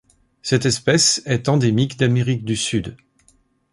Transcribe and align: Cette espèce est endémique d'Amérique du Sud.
Cette 0.41 0.65
espèce 0.65 1.21
est 1.27 1.47
endémique 1.47 1.99
d'Amérique 1.99 2.43
du 2.43 2.55
Sud. 2.55 2.97